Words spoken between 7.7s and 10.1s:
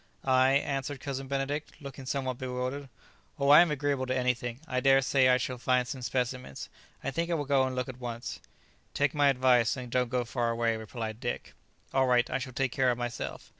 look at once." "Take my advice, and don't